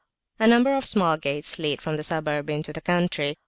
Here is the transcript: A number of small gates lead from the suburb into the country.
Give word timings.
A 0.39 0.47
number 0.47 0.73
of 0.75 0.87
small 0.87 1.15
gates 1.15 1.59
lead 1.59 1.79
from 1.79 1.95
the 1.95 2.01
suburb 2.01 2.49
into 2.49 2.73
the 2.73 2.81
country. 2.81 3.37